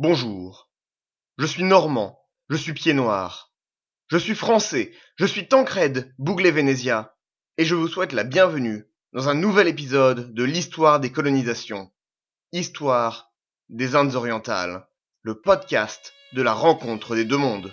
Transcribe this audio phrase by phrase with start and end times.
[0.00, 0.70] Bonjour.
[1.38, 3.52] Je suis normand, je suis pied noir.
[4.06, 7.16] Je suis français, je suis Tancred Bouglet-Vénésia,
[7.56, 11.90] et je vous souhaite la bienvenue dans un nouvel épisode de l'histoire des colonisations.
[12.52, 13.32] Histoire
[13.70, 14.86] des Indes orientales,
[15.22, 17.72] le podcast de la rencontre des deux mondes.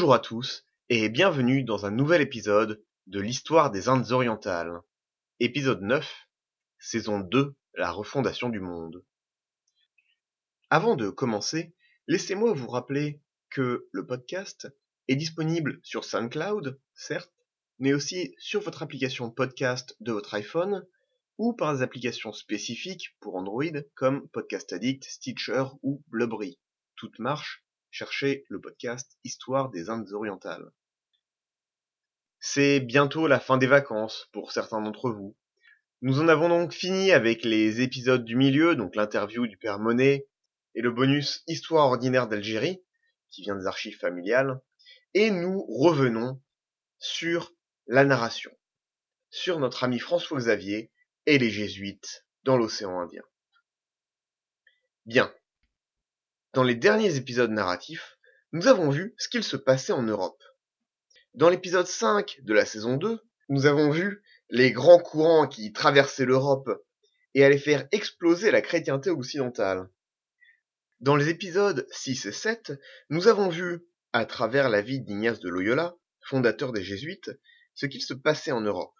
[0.00, 4.80] Bonjour à tous et bienvenue dans un nouvel épisode de l'histoire des Indes orientales.
[5.40, 6.10] Épisode 9,
[6.78, 9.04] saison 2, la refondation du monde.
[10.70, 11.74] Avant de commencer,
[12.06, 14.74] laissez-moi vous rappeler que le podcast
[15.08, 17.34] est disponible sur SoundCloud, certes,
[17.78, 20.86] mais aussi sur votre application podcast de votre iPhone
[21.36, 26.58] ou par des applications spécifiques pour Android comme Podcast Addict, Stitcher ou Blubbery.
[26.96, 30.70] Toutes marchent cherchez le podcast Histoire des Indes orientales.
[32.38, 35.36] C'est bientôt la fin des vacances pour certains d'entre vous.
[36.02, 40.26] Nous en avons donc fini avec les épisodes du milieu, donc l'interview du père Monet
[40.74, 42.82] et le bonus Histoire ordinaire d'Algérie,
[43.30, 44.60] qui vient des archives familiales,
[45.14, 46.40] et nous revenons
[46.98, 47.52] sur
[47.86, 48.52] la narration,
[49.30, 50.90] sur notre ami François Xavier
[51.26, 53.24] et les jésuites dans l'océan Indien.
[55.06, 55.34] Bien,
[56.52, 58.18] dans les derniers épisodes narratifs,
[58.52, 60.42] nous avons vu ce qu'il se passait en Europe.
[61.34, 63.20] Dans l'épisode 5 de la saison 2,
[63.50, 66.68] nous avons vu les grands courants qui traversaient l'Europe
[67.34, 69.88] et allaient faire exploser la chrétienté occidentale.
[70.98, 72.72] Dans les épisodes 6 et 7,
[73.10, 77.30] nous avons vu, à travers la vie d'Ignace de Loyola, fondateur des Jésuites,
[77.74, 78.94] ce qu'il se passait en Europe,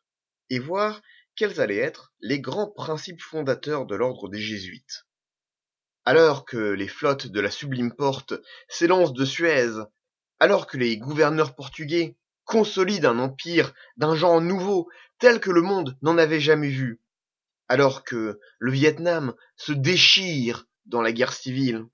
[0.50, 1.02] et voir
[1.34, 5.04] quels allaient être les grands principes fondateurs de l'ordre des Jésuites.
[6.12, 8.34] Alors que les flottes de la Sublime Porte
[8.68, 9.74] s'élancent de Suez,
[10.40, 14.88] alors que les gouverneurs portugais consolident un empire d'un genre nouveau
[15.20, 17.00] tel que le monde n'en avait jamais vu,
[17.68, 21.86] alors que le Vietnam se déchire dans la guerre civile,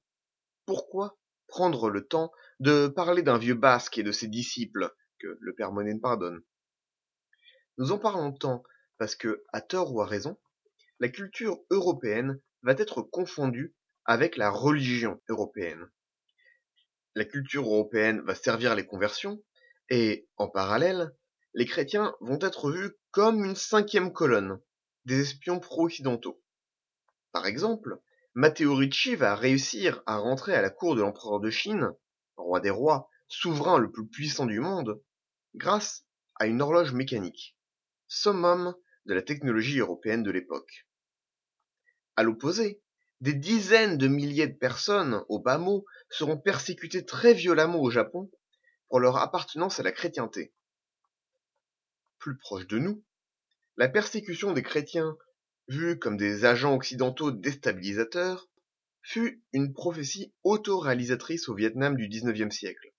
[0.65, 5.55] pourquoi prendre le temps de parler d'un vieux basque et de ses disciples, que le
[5.55, 6.41] père Monet pardonne?
[7.76, 8.62] Nous en parlons tant
[8.97, 10.38] parce que, à tort ou à raison,
[11.00, 13.75] la culture européenne va être confondue
[14.06, 15.91] avec la religion européenne.
[17.15, 19.43] La culture européenne va servir les conversions,
[19.89, 21.15] et, en parallèle,
[21.55, 24.61] les chrétiens vont être vus comme une cinquième colonne,
[25.05, 26.43] des espions pro-occidentaux.
[27.33, 27.99] Par exemple,
[28.34, 31.91] Matteo Ricci va réussir à rentrer à la cour de l'empereur de Chine,
[32.37, 35.00] roi des rois, souverain le plus puissant du monde,
[35.55, 37.56] grâce à une horloge mécanique,
[38.09, 38.75] summum
[39.06, 40.87] de la technologie européenne de l'époque.
[42.17, 42.83] À l'opposé,
[43.21, 48.31] des dizaines de milliers de personnes, au bas mot, seront persécutées très violemment au Japon
[48.88, 50.53] pour leur appartenance à la chrétienté.
[52.19, 53.05] Plus proche de nous,
[53.76, 55.16] la persécution des chrétiens,
[55.69, 58.49] vus comme des agents occidentaux déstabilisateurs,
[59.03, 62.93] fut une prophétie autoréalisatrice au Vietnam du XIXe siècle,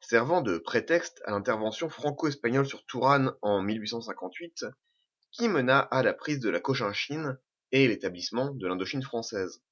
[0.00, 4.66] servant de prétexte à l'intervention franco-espagnole sur Tourane en 1858,
[5.32, 7.38] qui mena à la prise de la Cochinchine
[7.72, 9.62] et l'établissement de l'Indochine française.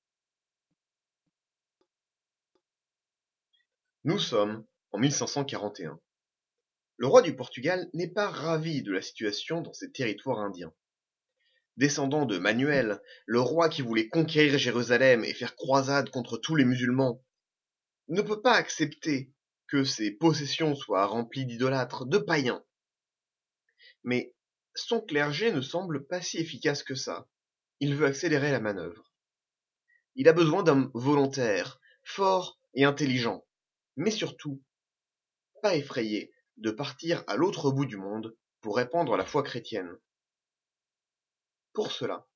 [4.04, 6.00] Nous sommes en 1541.
[6.96, 10.72] Le roi du Portugal n'est pas ravi de la situation dans ses territoires indiens.
[11.76, 16.64] Descendant de Manuel, le roi qui voulait conquérir Jérusalem et faire croisade contre tous les
[16.64, 17.24] musulmans,
[18.08, 19.32] ne peut pas accepter
[19.68, 22.64] que ses possessions soient remplies d'idolâtres, de païens.
[24.02, 24.34] Mais
[24.74, 27.28] son clergé ne semble pas si efficace que ça
[27.80, 29.12] il veut accélérer la manœuvre.
[30.14, 33.46] Il a besoin d'hommes volontaires, forts et intelligents,
[33.96, 34.62] mais surtout
[35.62, 39.96] pas effrayés de partir à l'autre bout du monde pour répandre la foi chrétienne.
[41.72, 42.26] Pour cela,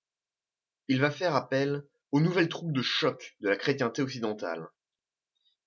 [0.89, 4.69] il va faire appel aux nouvelles troupes de choc de la chrétienté occidentale.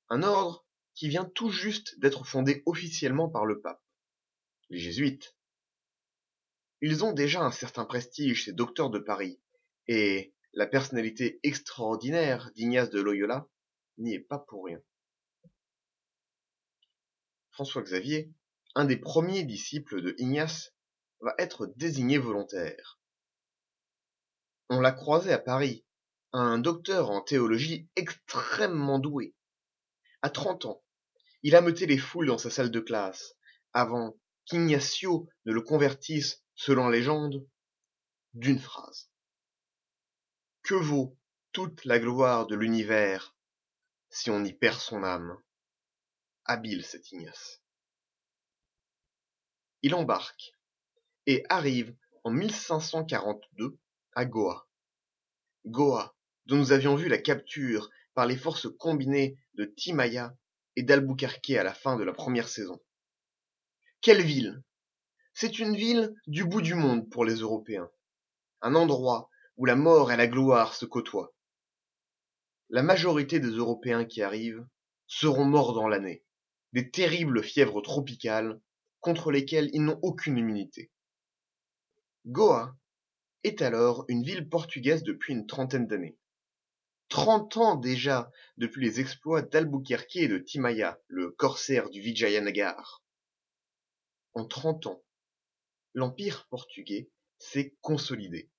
[0.10, 3.84] Un ordre qui vient tout juste d'être fondé officiellement par le pape.
[4.70, 5.36] Les jésuites.
[6.82, 9.40] Ils ont déjà un certain prestige, ces docteurs de Paris,
[9.88, 13.48] et la personnalité extraordinaire d'Ignace de Loyola
[13.98, 14.82] n'y est pas pour rien.
[17.52, 18.34] François Xavier,
[18.76, 20.74] un des premiers disciples de Ignace,
[21.22, 23.00] va être désigné volontaire.
[24.70, 25.86] On l'a croisé à Paris,
[26.34, 29.36] un docteur en théologie extrêmement doué.
[30.22, 30.84] À 30 ans,
[31.44, 33.36] il a meuté les foules dans sa salle de classe,
[33.72, 37.48] avant qu'Ignacio ne le convertisse selon légende,
[38.34, 39.10] d'une phrase.
[40.66, 41.16] Que vaut
[41.52, 43.36] toute la gloire de l'univers
[44.10, 45.38] si on y perd son âme?
[46.44, 47.62] Habile cet Ignace.
[49.84, 50.54] Il embarque
[51.28, 53.78] et arrive en 1542
[54.16, 54.68] à Goa.
[55.68, 56.16] Goa,
[56.48, 60.36] dont nous avions vu la capture par les forces combinées de Timaya
[60.76, 62.82] et d'Albuquerque à la fin de la première saison.
[64.02, 64.64] Quelle ville?
[65.36, 67.92] C'est une ville du bout du monde pour les Européens.
[68.62, 71.34] Un endroit où la mort et la gloire se côtoient.
[72.70, 74.66] La majorité des Européens qui arrivent
[75.08, 76.24] seront morts dans l'année,
[76.74, 78.60] des terribles fièvres tropicales
[79.00, 80.92] contre lesquelles ils n'ont aucune immunité.
[82.26, 82.76] Goa
[83.44, 86.18] est alors une ville portugaise depuis une trentaine d'années.
[87.08, 93.04] Trente ans déjà depuis les exploits d'Albuquerque et de Timaya, le corsaire du Vijayanagar.
[94.34, 95.04] En trente ans,
[95.94, 98.50] l'empire portugais s'est consolidé,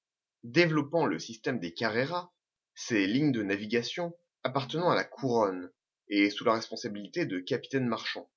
[0.43, 2.33] développant le système des carreras,
[2.75, 5.73] ces lignes de navigation appartenant à la couronne
[6.09, 8.31] et sous la responsabilité de capitaines marchands.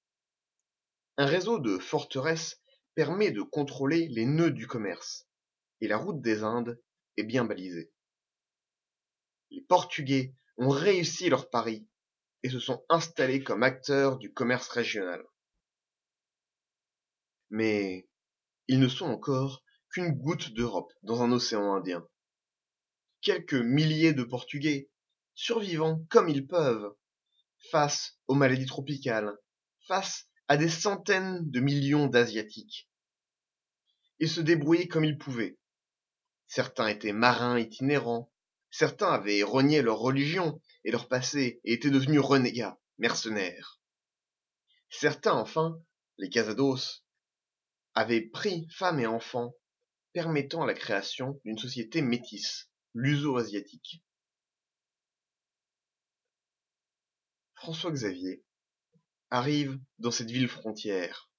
[1.18, 2.62] Un réseau de forteresses
[2.96, 5.28] permet de contrôler les nœuds du commerce,
[5.82, 6.82] et la route des Indes
[7.18, 7.92] est bien balisée.
[9.52, 11.88] Les Portugais ont réussi leur pari
[12.44, 15.24] et se sont installés comme acteurs du commerce régional.
[17.50, 18.08] Mais
[18.68, 22.08] ils ne sont encore qu'une goutte d'Europe dans un océan Indien.
[23.22, 24.90] Quelques milliers de Portugais,
[25.34, 26.96] survivant comme ils peuvent,
[27.72, 29.36] face aux maladies tropicales,
[29.88, 32.90] face à des centaines de millions d'Asiatiques.
[34.20, 35.58] Ils se débrouillaient comme ils pouvaient.
[36.48, 38.32] Certains étaient marins itinérants,
[38.72, 43.80] certains avaient renié leur religion et leur passé et étaient devenus renégats, mercenaires.
[44.90, 45.80] Certains, enfin,
[46.18, 47.04] les casados,
[47.94, 49.54] avaient pris femmes et enfants,
[50.14, 54.04] permettant la création d'une société métisse, luso-asiatique.
[57.56, 58.44] François Xavier
[59.30, 61.30] arrive dans cette ville frontière,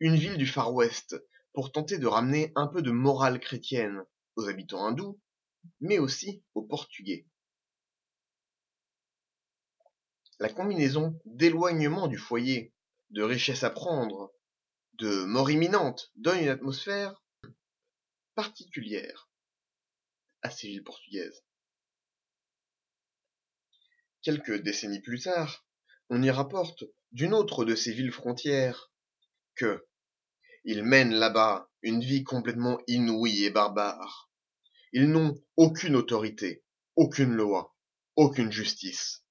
[0.00, 1.16] une ville du Far West,
[1.52, 4.02] pour tenter de ramener un peu de morale chrétienne
[4.36, 5.20] aux habitants hindous,
[5.80, 7.26] mais aussi aux Portugais.
[10.40, 12.72] La combinaison d'éloignement du foyer,
[13.10, 14.32] de richesse à prendre,
[14.94, 17.22] de mort imminente donne une atmosphère
[18.38, 19.28] particulière
[20.42, 21.42] à ces villes portugaises.
[24.22, 25.66] Quelques décennies plus tard,
[26.08, 28.92] on y rapporte d'une autre de ces villes frontières
[29.56, 29.84] que
[30.62, 34.30] ils mènent là-bas une vie complètement inouïe et barbare.
[34.92, 36.62] Ils n'ont aucune autorité,
[36.94, 37.74] aucune loi,
[38.14, 39.24] aucune justice.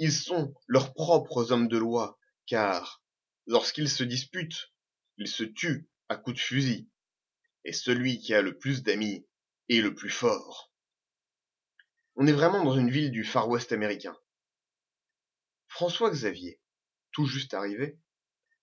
[0.00, 3.04] Ils sont leurs propres hommes de loi, car
[3.46, 4.72] lorsqu'ils se disputent,
[5.16, 6.90] ils se tuent à coups de fusil,
[7.64, 9.26] et celui qui a le plus d'amis
[9.68, 10.72] est le plus fort.
[12.16, 14.16] On est vraiment dans une ville du Far West américain.
[15.68, 16.60] François Xavier,
[17.12, 17.98] tout juste arrivé,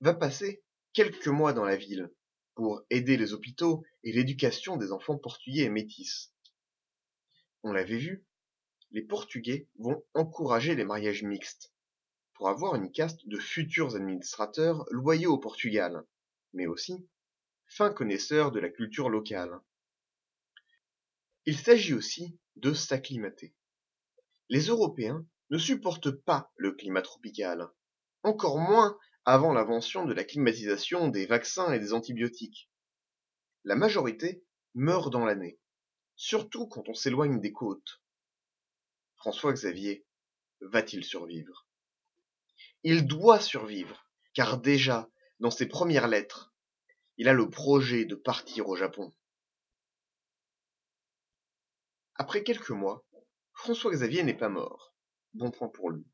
[0.02, 0.64] va passer
[0.94, 2.12] quelques mois dans la ville
[2.56, 6.34] pour aider les hôpitaux et l'éducation des enfants portugais et métis.
[7.64, 8.26] On l'avait vu,
[8.92, 11.74] les Portugais vont encourager les mariages mixtes
[12.34, 16.06] pour avoir une caste de futurs administrateurs loyaux au Portugal,
[16.54, 17.08] mais aussi
[17.68, 19.60] fins connaisseurs de la culture locale.
[21.46, 23.54] Il s'agit aussi de s'acclimater.
[24.50, 27.70] Les Européens ne supportent pas le climat tropical,
[28.24, 32.70] encore moins avant l'invention de la climatisation des vaccins et des antibiotiques.
[33.64, 34.44] La majorité
[34.74, 35.60] meurt dans l'année,
[36.16, 38.02] surtout quand on s'éloigne des côtes.
[39.18, 40.06] François Xavier
[40.62, 41.68] va-t-il survivre?
[42.84, 45.10] Il doit survivre, car déjà,
[45.40, 46.47] dans ses premières lettres,
[47.18, 49.14] il a le projet de partir au Japon.
[52.16, 53.06] Après quelques mois,
[53.54, 54.96] François Xavier n'est pas mort.
[55.34, 56.06] Bon point pour lui.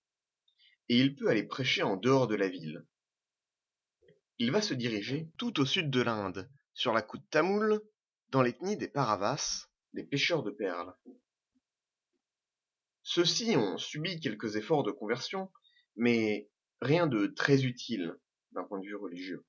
[0.89, 2.85] Et il peut aller prêcher en dehors de la ville.
[4.37, 7.81] Il va se diriger tout au sud de l'Inde, sur la côte tamoule,
[8.29, 10.93] dans l'ethnie des Paravas, des pêcheurs de perles.
[13.03, 15.51] Ceux-ci ont subi quelques efforts de conversion,
[15.95, 16.49] mais
[16.81, 18.15] rien de très utile
[18.51, 19.45] d'un point de vue religieux.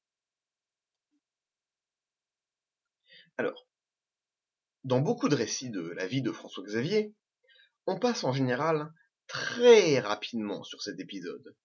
[3.36, 3.66] Alors,
[4.84, 7.14] dans beaucoup de récits de la vie de François Xavier,
[7.86, 8.92] on passe en général
[9.26, 11.56] très rapidement sur cet épisode.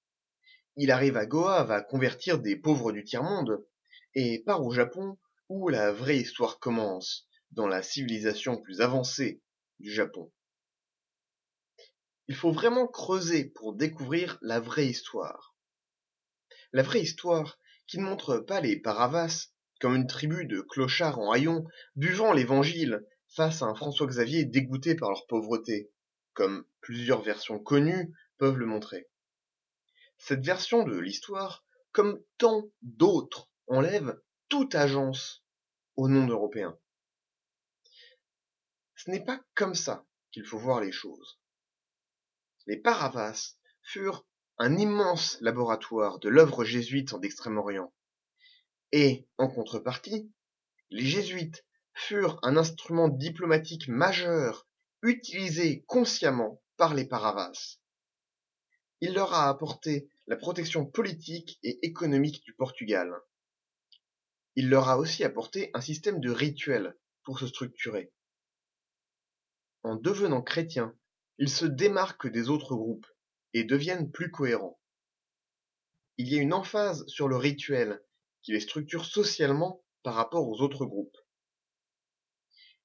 [0.77, 3.63] Il arrive à Goa, va convertir des pauvres du tiers-monde,
[4.15, 9.41] et part au Japon où la vraie histoire commence, dans la civilisation plus avancée
[9.79, 10.31] du Japon.
[12.27, 15.55] Il faut vraiment creuser pour découvrir la vraie histoire.
[16.73, 19.49] La vraie histoire qui ne montre pas les Paravas
[19.79, 25.09] comme une tribu de clochards en haillons buvant l'évangile face à un François-Xavier dégoûté par
[25.09, 25.91] leur pauvreté,
[26.33, 29.09] comme plusieurs versions connues peuvent le montrer.
[30.17, 34.19] Cette version de l'histoire, comme tant d'autres, enlève
[34.49, 35.43] toute agence
[35.95, 36.77] au nom d'Européens.
[38.95, 41.39] Ce n'est pas comme ça qu'il faut voir les choses.
[42.65, 44.25] Les Paravas furent
[44.57, 47.93] un immense laboratoire de l'œuvre jésuite en Extrême-Orient.
[48.91, 50.31] Et, en contrepartie,
[50.89, 54.67] les jésuites furent un instrument diplomatique majeur
[55.01, 57.77] utilisé consciemment par les Paravas.
[59.01, 63.13] Il leur a apporté la protection politique et économique du Portugal.
[64.55, 68.11] Il leur a aussi apporté un système de rituels pour se structurer.
[69.83, 70.97] En devenant chrétiens,
[71.37, 73.07] ils se démarquent des autres groupes
[73.53, 74.79] et deviennent plus cohérents.
[76.17, 78.03] Il y a une emphase sur le rituel
[78.41, 81.17] qui les structure socialement par rapport aux autres groupes.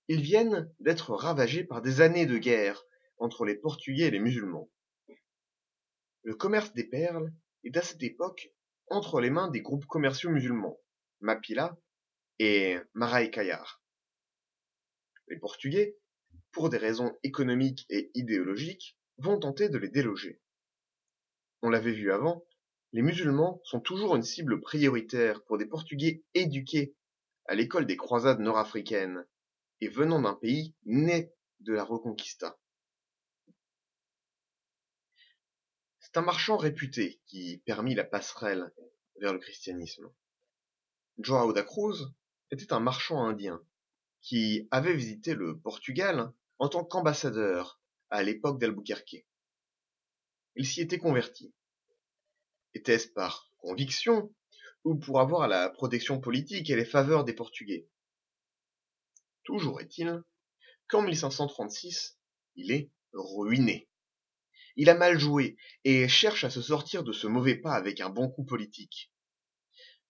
[0.09, 2.85] Ils viennent d'être ravagés par des années de guerre
[3.19, 4.71] entre les Portugais et les musulmans.
[6.23, 7.33] Le commerce des perles
[7.65, 8.51] est à cette époque
[8.89, 10.79] entre les mains des groupes commerciaux musulmans,
[11.21, 11.79] Mapila
[12.39, 13.83] et Maraicayar.
[15.29, 15.97] Les Portugais,
[16.53, 20.41] pour des raisons économiques et idéologiques, vont tenter de les déloger.
[21.63, 22.45] On l'avait vu avant,
[22.95, 26.95] les musulmans sont toujours une cible prioritaire pour des Portugais éduqués
[27.47, 29.27] à l'école des croisades nord-africaines
[29.81, 32.57] et venant d'un pays né de la Reconquista.
[35.99, 38.73] C'est un marchand réputé qui permit la passerelle
[39.21, 40.09] vers le christianisme.
[41.19, 42.15] Joao da Cruz
[42.53, 43.61] était un marchand indien
[44.21, 49.27] qui avait visité le Portugal en tant qu'ambassadeur à l'époque d'Albuquerque.
[50.55, 51.53] Il s'y était converti.
[52.75, 54.35] Était-ce par conviction
[54.83, 57.89] ou pour avoir la protection politique et les faveurs des Portugais?
[59.45, 60.23] Toujours est-il
[60.89, 62.19] qu'en 1536,
[62.57, 63.89] il est ruiné.
[64.77, 68.11] Il a mal joué et cherche à se sortir de ce mauvais pas avec un
[68.11, 69.13] bon coup politique.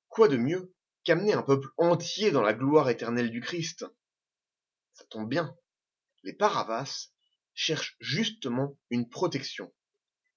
[0.09, 3.85] Quoi de mieux qu'amener un peuple entier dans la gloire éternelle du Christ?
[4.95, 5.55] Ça tombe bien.
[6.23, 7.09] Les Paravas
[7.53, 9.73] cherchent justement une protection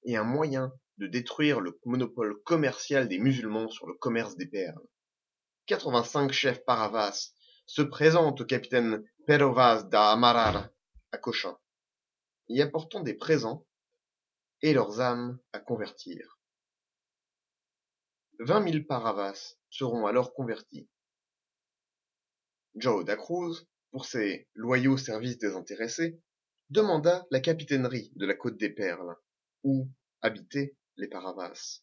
[0.03, 4.87] et un moyen de détruire le monopole commercial des musulmans sur le commerce des perles.
[5.67, 7.33] 85 chefs paravas
[7.65, 10.69] se présentent au capitaine Perovaz da Amarar
[11.11, 11.57] à Cochin,
[12.47, 13.65] y apportant des présents
[14.61, 16.39] et leurs âmes à convertir.
[18.39, 20.89] Vingt mille paravas seront alors convertis.
[22.75, 26.21] Joe da Cruz, pour ses loyaux services désintéressés,
[26.69, 29.15] demanda la capitainerie de la Côte des Perles,
[29.63, 29.89] où
[30.21, 31.81] habitaient les Paravas.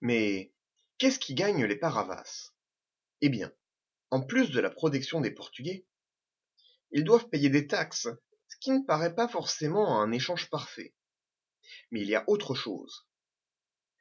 [0.00, 0.52] Mais
[0.98, 2.52] qu'est-ce qui gagne les Paravas
[3.20, 3.52] Eh bien,
[4.10, 5.86] en plus de la protection des Portugais,
[6.90, 8.08] ils doivent payer des taxes,
[8.48, 10.94] ce qui ne paraît pas forcément un échange parfait.
[11.90, 13.08] Mais il y a autre chose.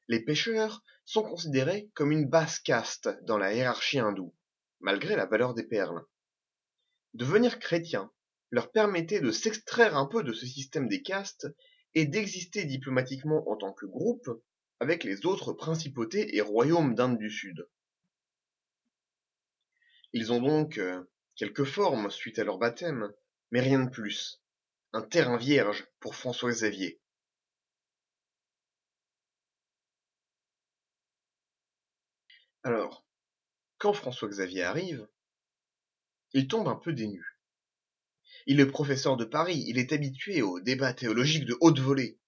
[0.07, 4.36] Les pêcheurs sont considérés comme une basse caste dans la hiérarchie hindoue,
[4.79, 6.05] malgré la valeur des perles.
[7.13, 8.12] Devenir chrétien
[8.51, 11.48] leur permettait de s'extraire un peu de ce système des castes
[11.95, 14.29] et d'exister diplomatiquement en tant que groupe
[14.79, 17.67] avec les autres principautés et royaumes d'Inde du Sud.
[20.11, 21.03] Ils ont donc euh,
[21.35, 23.11] quelques formes suite à leur baptême,
[23.51, 24.41] mais rien de plus.
[24.93, 26.99] Un terrain vierge pour François Xavier.
[32.63, 33.05] Alors,
[33.77, 35.07] quand François Xavier arrive,
[36.33, 37.35] il tombe un peu dénu.
[38.47, 42.19] Il est professeur de Paris, il est habitué aux débats théologiques de haute volée.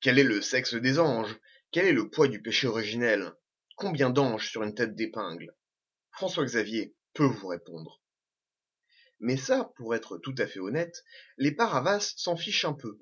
[0.00, 1.38] Quel est le sexe des anges?
[1.70, 3.32] Quel est le poids du péché originel?
[3.76, 5.54] Combien d'anges sur une tête d'épingle?
[6.10, 8.02] François Xavier peut vous répondre.
[9.20, 11.04] Mais ça, pour être tout à fait honnête,
[11.38, 12.98] les Paravas s'en fichent un peu.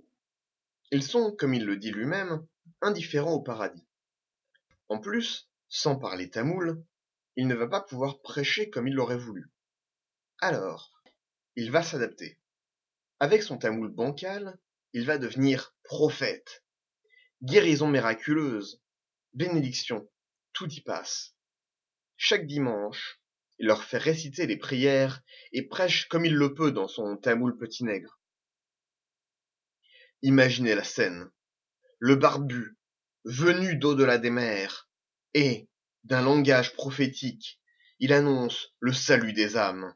[0.91, 2.47] Ils sont, comme il le dit lui-même,
[2.83, 3.87] indifférents au paradis.
[4.89, 6.85] En plus, sans parler tamoul,
[7.37, 9.51] il ne va pas pouvoir prêcher comme il l'aurait voulu.
[10.39, 10.93] Alors,
[11.57, 12.39] il va s'adapter.
[13.23, 14.59] Avec son tamoul bancal,
[14.95, 16.65] il va devenir prophète.
[17.41, 18.83] Guérison miraculeuse,
[19.33, 20.11] bénédiction,
[20.53, 21.37] tout y passe.
[22.17, 23.21] Chaque dimanche,
[23.61, 27.57] il leur fait réciter les prières et prêche comme il le peut dans son tamoul
[27.57, 28.19] petit nègre.
[30.23, 31.31] Imaginez la scène.
[32.01, 32.77] Le barbu,
[33.25, 34.91] venu d'au-delà des mers,
[35.33, 35.69] et,
[36.03, 37.61] d'un langage prophétique,
[38.01, 39.95] il annonce le salut des âmes.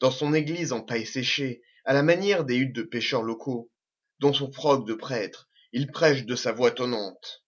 [0.00, 3.70] Dans son église en paille séchée, à la manière des huttes de pêcheurs locaux,
[4.18, 7.44] dans son froc de prêtre, il prêche de sa voix tonnante.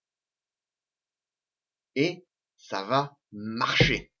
[1.95, 2.25] Et
[2.57, 4.11] ça va marcher.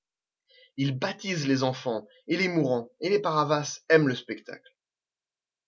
[0.77, 4.75] Il baptise les enfants et les mourants, et les paravas aiment le spectacle.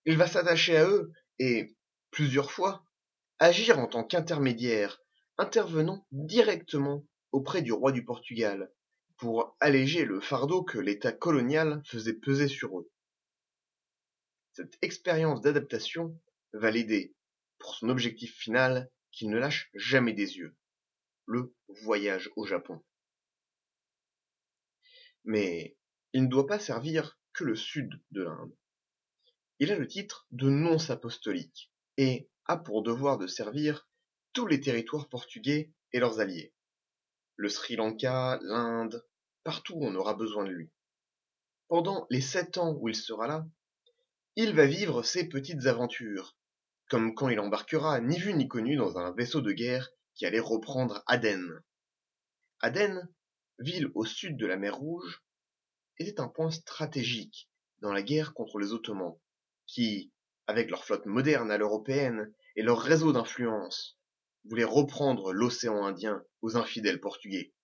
[0.06, 1.76] Il va s'attacher à eux et,
[2.12, 2.86] plusieurs fois,
[3.40, 5.02] agir en tant qu'intermédiaire,
[5.38, 8.72] intervenant directement auprès du roi du Portugal,
[9.18, 12.90] pour alléger le fardeau que l'État colonial faisait peser sur eux.
[14.58, 16.20] Cette expérience d'adaptation
[16.52, 17.16] va l'aider
[17.60, 20.58] pour son objectif final qu'il ne lâche jamais des yeux,
[21.28, 22.84] le voyage au Japon.
[25.26, 25.78] Mais
[26.14, 28.52] il ne doit pas servir que le sud de l'Inde.
[29.60, 33.88] Il a le titre de nonce apostolique et a pour devoir de servir
[34.34, 36.52] tous les territoires portugais et leurs alliés.
[37.36, 39.08] Le Sri Lanka, l'Inde,
[39.44, 40.72] partout où on aura besoin de lui.
[41.68, 43.48] Pendant les sept ans où il sera là,
[44.40, 46.38] il va vivre ses petites aventures,
[46.90, 50.40] comme quand il embarquera ni vu ni connu dans un vaisseau de guerre qui allait
[50.40, 51.64] reprendre Aden.
[52.60, 53.10] Aden
[53.58, 55.24] ville au sud de la mer Rouge,
[55.98, 59.18] était un point stratégique dans la guerre contre les Ottomans,
[59.66, 60.12] qui,
[60.46, 63.98] avec leur flotte moderne à l'européenne et leur réseau d'influence,
[64.46, 67.56] voulaient reprendre l'océan Indien aux infidèles portugais.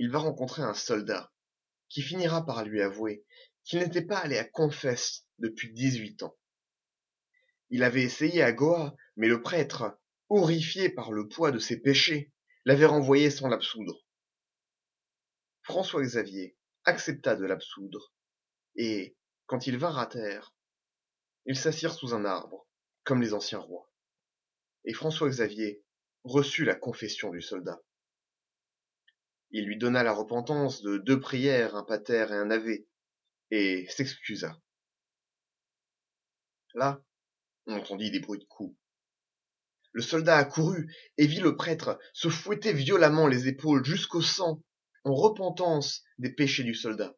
[0.00, 1.32] Il va rencontrer un soldat
[1.88, 3.24] qui finira par lui avouer
[3.66, 6.36] qu'il n'était pas allé à Confesse depuis dix-huit ans.
[7.68, 12.32] Il avait essayé à Goa, mais le prêtre, horrifié par le poids de ses péchés,
[12.64, 14.06] l'avait renvoyé sans l'absoudre.
[15.62, 18.14] François Xavier accepta de l'absoudre,
[18.76, 20.54] et, quand il vint à terre,
[21.44, 22.68] ils s'assirent sous un arbre,
[23.02, 23.90] comme les anciens rois.
[24.84, 25.82] Et François Xavier
[26.22, 27.80] reçut la confession du soldat.
[29.50, 32.78] Il lui donna la repentance de deux prières, un pater et un ave,
[33.50, 34.60] et s'excusa.
[36.74, 37.02] Là,
[37.66, 38.76] on entendit des bruits de coups.
[39.92, 44.62] Le soldat accourut et vit le prêtre se fouetter violemment les épaules jusqu'au sang,
[45.04, 47.16] en repentance des péchés du soldat.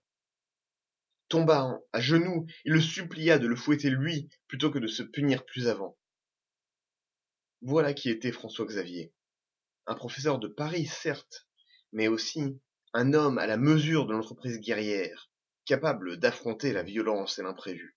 [1.29, 5.45] Tomba à genoux et le supplia de le fouetter lui plutôt que de se punir
[5.45, 5.99] plus avant.
[7.61, 9.13] Voilà qui était François Xavier.
[9.87, 11.49] Un professeur de Paris, certes,
[11.93, 12.61] mais aussi
[12.93, 15.28] un homme à la mesure de l'entreprise guerrière,
[15.69, 17.95] capable d'affronter la violence et l'imprévu.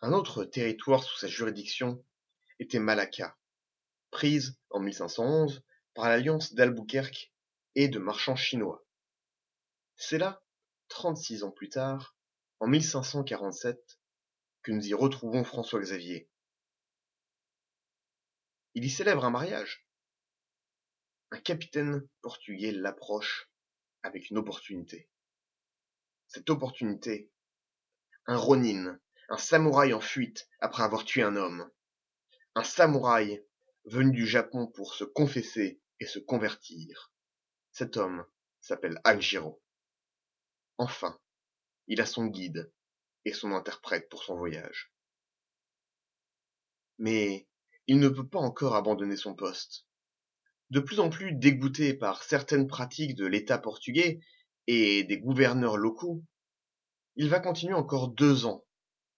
[0.00, 2.02] Un autre territoire sous sa juridiction
[2.58, 3.36] était Malacca,
[4.10, 7.34] prise en 1511 par l'alliance d'Albuquerque
[7.74, 8.86] et de marchands chinois.
[9.96, 10.42] C'est là,
[10.88, 12.16] 36 ans plus tard,
[12.60, 13.98] en 1547,
[14.62, 16.30] que nous y retrouvons François Xavier.
[18.72, 19.86] Il y célèbre un mariage.
[21.30, 23.50] Un capitaine portugais l'approche
[24.04, 25.08] avec une opportunité.
[26.28, 27.32] Cette opportunité,
[28.26, 31.70] un ronin, un samouraï en fuite après avoir tué un homme.
[32.54, 33.44] Un samouraï
[33.86, 37.12] venu du Japon pour se confesser et se convertir.
[37.72, 38.24] Cet homme
[38.60, 39.62] s'appelle Anjiro.
[40.78, 41.18] Enfin,
[41.86, 42.72] il a son guide
[43.24, 44.92] et son interprète pour son voyage.
[46.98, 47.48] Mais
[47.86, 49.86] il ne peut pas encore abandonner son poste.
[50.70, 54.20] De plus en plus dégoûté par certaines pratiques de l'État portugais
[54.66, 56.24] et des gouverneurs locaux,
[57.16, 58.64] il va continuer encore deux ans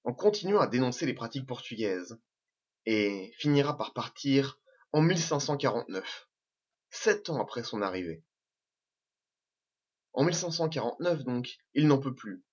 [0.07, 2.17] en continuant à dénoncer les pratiques portugaises,
[2.87, 4.61] et finira par partir
[4.93, 6.29] en 1549,
[6.91, 8.23] sept ans après son arrivée.
[10.13, 12.45] En 1549 donc, il n'en peut plus.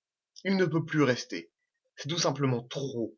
[0.44, 1.52] Il ne peut plus rester.
[1.96, 3.16] C'est tout simplement trop.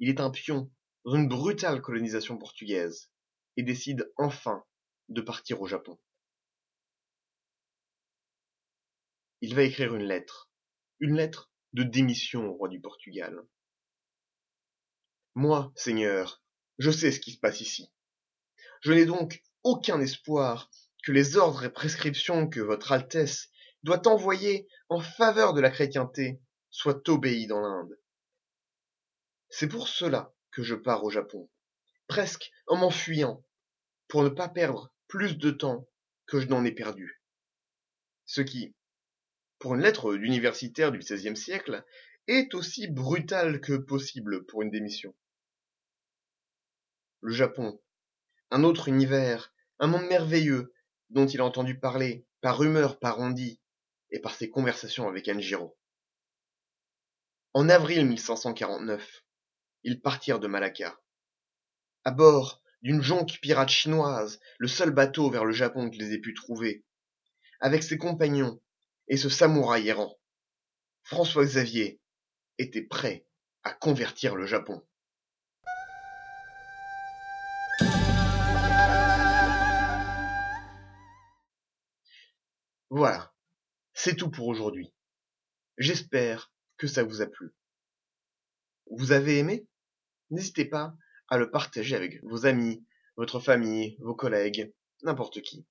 [0.00, 0.70] Il est un pion
[1.04, 3.12] dans une brutale colonisation portugaise
[3.56, 4.64] et décide enfin
[5.08, 5.98] de partir au Japon.
[9.40, 10.50] Il va écrire une lettre.
[11.00, 13.40] Une lettre de démission au roi du Portugal.
[15.34, 16.42] Moi, Seigneur,
[16.78, 17.92] je sais ce qui se passe ici.
[18.80, 20.70] Je n'ai donc aucun espoir
[21.04, 23.48] que les ordres et prescriptions que votre Altesse
[23.82, 26.40] doit envoyer en faveur de la chrétienté
[26.70, 27.98] soient obéis dans l'Inde.
[29.50, 31.48] C'est pour cela que je pars au Japon,
[32.06, 33.44] presque en m'enfuyant,
[34.08, 35.88] pour ne pas perdre plus de temps
[36.26, 37.22] que je n'en ai perdu.
[38.26, 38.74] Ce qui,
[39.58, 41.84] pour une lettre d'universitaire du XVIe siècle,
[42.26, 45.14] est aussi brutale que possible pour une démission.
[47.20, 47.80] Le Japon,
[48.50, 50.72] un autre univers, un monde merveilleux
[51.10, 53.34] dont il a entendu parler par rumeur, par on
[54.10, 55.76] et par ses conversations avec Anjiro.
[57.54, 59.24] En avril 1549,
[59.84, 61.00] ils partirent de Malacca.
[62.04, 66.34] À bord d'une jonque pirate chinoise, le seul bateau vers le Japon qu'ils ait pu
[66.34, 66.84] trouver,
[67.60, 68.60] avec ses compagnons
[69.08, 70.18] et ce samouraï errant.
[71.02, 72.00] François Xavier
[72.58, 73.26] était prêt
[73.64, 74.84] à convertir le Japon.
[82.90, 83.34] Voilà,
[83.92, 84.94] c'est tout pour aujourd'hui.
[85.76, 87.54] J'espère que ça vous a plu.
[88.90, 89.66] Vous avez aimé?
[90.30, 90.94] N'hésitez pas
[91.28, 92.84] à le partager avec vos amis,
[93.16, 95.66] votre famille, vos collègues, n'importe qui.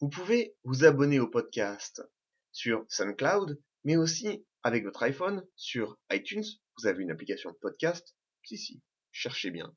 [0.00, 2.02] Vous pouvez vous abonner au podcast
[2.50, 6.44] sur SoundCloud, mais aussi avec votre iPhone sur iTunes.
[6.76, 8.16] Vous avez une application podcast.
[8.44, 9.74] Si, si, cherchez bien.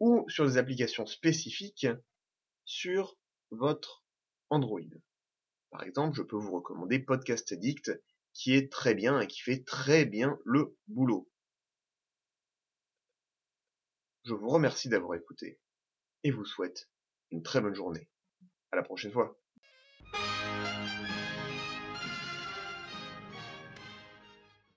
[0.00, 1.86] Ou sur des applications spécifiques
[2.64, 3.16] sur
[3.50, 4.04] votre
[4.50, 4.80] Android.
[5.70, 7.92] Par exemple, je peux vous recommander Podcast Addict,
[8.32, 11.30] qui est très bien et qui fait très bien le boulot.
[14.24, 15.58] Je vous remercie d'avoir écouté
[16.24, 16.90] et vous souhaite
[17.30, 18.08] une très bonne journée.
[18.72, 19.38] À la prochaine fois.